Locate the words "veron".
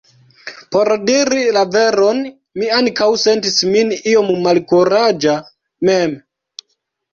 1.75-2.23